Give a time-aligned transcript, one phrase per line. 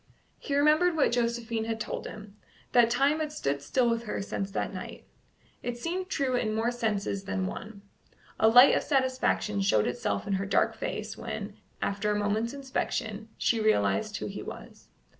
[0.39, 2.35] He remembered what Josephine had told him
[2.71, 5.05] that time had stood still with her since that night:
[5.61, 7.83] it seemed true in more senses than one.
[8.39, 13.29] A light of satisfaction showed itself in her dark face when, after a moment's inspection,
[13.37, 14.87] she realized who he was.